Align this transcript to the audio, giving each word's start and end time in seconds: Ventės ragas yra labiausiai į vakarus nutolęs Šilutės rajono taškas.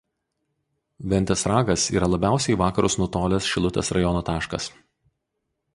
Ventės 1.11 1.43
ragas 1.51 1.85
yra 1.97 2.09
labiausiai 2.13 2.57
į 2.57 2.59
vakarus 2.63 2.97
nutolęs 3.03 3.51
Šilutės 3.53 3.95
rajono 3.99 4.25
taškas. 4.31 4.71